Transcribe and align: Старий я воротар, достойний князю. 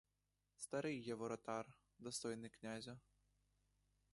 Старий 0.57 0.99
я 0.99 1.15
воротар, 1.15 1.67
достойний 1.99 2.49
князю. 2.49 2.99